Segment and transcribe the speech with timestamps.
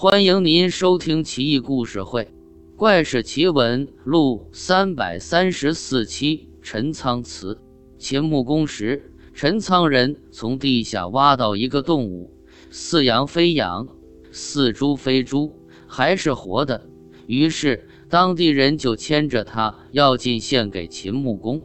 [0.00, 2.22] 欢迎您收听《奇异故事会·
[2.76, 6.48] 怪事奇闻录》三百三十四期。
[6.62, 7.60] 陈仓祠。
[7.98, 12.30] 秦穆公时，陈仓人从地下挖到一个动物，
[12.70, 13.88] 似羊非羊，
[14.30, 15.52] 似猪非猪，
[15.88, 16.86] 还是活的。
[17.26, 21.60] 于是当地人就牵着它要进献给秦穆公。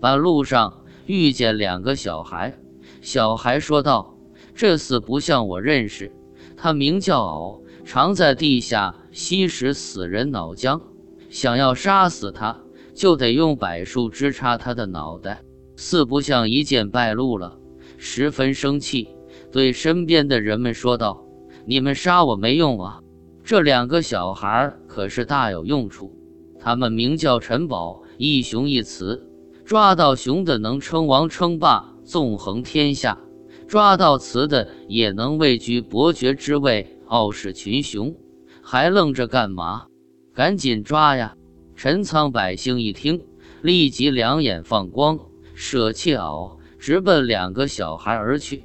[0.00, 2.56] 半路上遇见两个小孩，
[3.00, 4.16] 小孩说道
[4.54, 6.12] ：“这厮不像我认识，
[6.56, 10.80] 他名叫敖。”常在地下吸食死人脑浆，
[11.28, 12.60] 想要杀死他，
[12.94, 15.42] 就得用柏树枝插他的脑袋。
[15.76, 17.58] 四不像一见败露了，
[17.98, 19.08] 十分生气，
[19.50, 21.24] 对身边的人们说道
[21.66, 23.00] ：“你们杀我没用啊！
[23.42, 26.16] 这两个小孩可是大有用处。
[26.60, 29.28] 他们名叫陈宝，一雄一雌，
[29.64, 33.18] 抓到雄的能称王称霸，纵横天下；
[33.66, 38.16] 抓到雌的也能位居伯爵之位。”傲视群雄，
[38.62, 39.84] 还愣着干嘛？
[40.32, 41.36] 赶紧抓呀！
[41.76, 43.22] 陈仓百姓一听，
[43.60, 45.18] 立即两眼放光，
[45.52, 48.64] 舍弃袄，直奔两个小孩而去。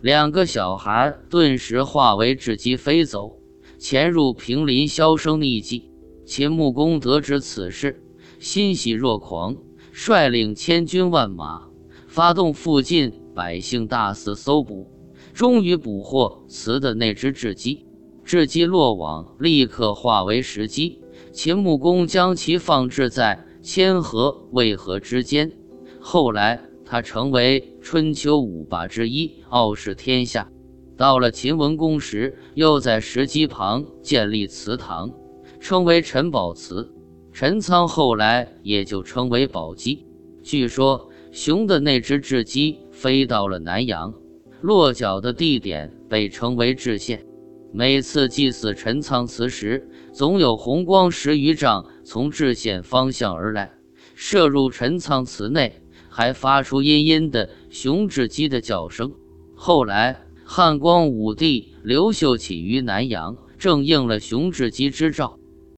[0.00, 3.40] 两个小孩顿时化为雉鸡飞走，
[3.80, 5.90] 潜入平林，销声匿迹。
[6.24, 8.00] 秦穆公得知此事，
[8.38, 9.56] 欣喜若狂，
[9.90, 11.68] 率领千军万马，
[12.06, 14.88] 发动附近百姓大肆搜捕，
[15.34, 17.87] 终于捕获雌的那只雉鸡。
[18.28, 21.00] 雉鸡落网，立刻化为石鸡。
[21.32, 25.50] 秦穆公将其放置在千河、渭河之间。
[25.98, 30.46] 后来，他成为春秋五霸之一，傲视天下。
[30.94, 35.10] 到了秦文公时，又在石鸡旁建立祠堂，
[35.58, 36.92] 称为陈宝祠。
[37.32, 40.04] 陈仓后来也就称为宝鸡。
[40.42, 44.12] 据说，雄的那只雉鸡飞到了南阳，
[44.60, 47.24] 落脚的地点被称为雉县。
[47.70, 53.72] 每次祭祀陈仓祠时，总有红光十余丈从至县方向而来，
[54.14, 59.12] 射入陈仓祠内，还发出阴阴的雄雉鸡的叫声。
[59.54, 65.38] 后来汉光武帝刘秀起于南阳，正应了雄雉鸡之兆。